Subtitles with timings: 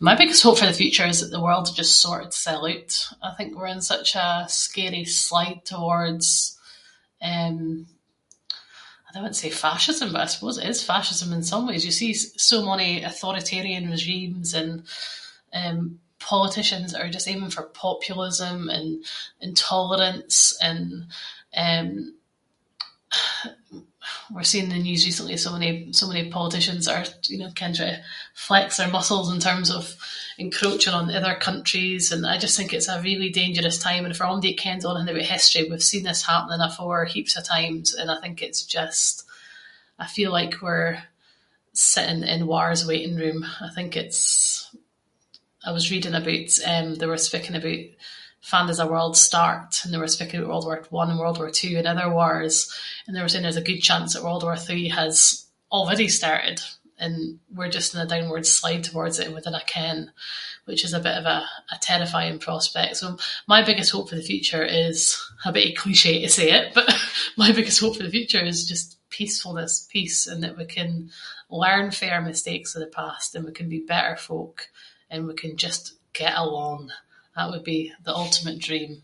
[0.00, 2.92] My biggest hope for the future is that the world will just sort itsel oot.
[3.22, 6.26] I think we’re in such a scary slide towards,
[7.30, 7.52] eh,
[9.06, 11.86] I dinna want to say fascism but I suppose it is fascism in some ways.
[11.88, 12.12] You see
[12.50, 14.70] so many authoritarian regimes and
[15.60, 15.76] eh
[16.32, 18.88] politicians that are just aiming for populism and
[19.48, 20.36] intolerance
[20.68, 20.84] and
[21.52, 22.04] eh-
[24.32, 27.52] we’re seeing in the news recently so many- so many politicians that are you know,
[27.58, 28.02] ken trying to
[28.46, 29.82] flex their muscles in terms of
[30.44, 34.04] encroaching on other countries and I just think it’s a really dangerous time.
[34.04, 37.44] And for onybody that kens onything aboot history, we’ve seen this happening afore heaps of
[37.56, 37.88] times.
[38.00, 39.18] And I think it’s just-
[40.04, 40.98] I feel like we’re
[41.92, 43.40] sitting in war’s waiting room.
[43.68, 44.54] I think it’s-
[45.68, 47.84] I was reading aboot- eh they were speaking aboot
[48.50, 51.38] fann does a world start and they were speaking about World War One and World
[51.40, 52.56] War Two and other wars,
[53.06, 55.16] and they were saying that there’s a good chance World War Three has
[55.76, 56.58] already started
[57.02, 57.14] and
[57.56, 59.98] we’re just in a downwards slide towards it and we dinna ken,
[60.68, 62.92] which is a bit of a terrifying prospect.
[63.00, 63.06] So,
[63.54, 64.98] my biggest hope for the future is
[65.46, 66.86] a bittie cliché to say it, but
[67.42, 70.90] my biggest hope for the future is just peacefulness, peace, and that we can
[71.62, 74.56] learn fae our mistakes of the past, and that we can be better folk,
[75.10, 75.82] and we can just
[76.20, 76.80] get along.
[77.38, 78.94] That would be the ultimate dream.